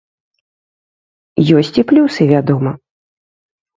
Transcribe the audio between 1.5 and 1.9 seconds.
Ёсць і